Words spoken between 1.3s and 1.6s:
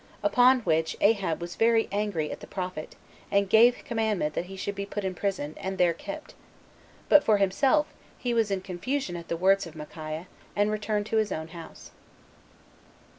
was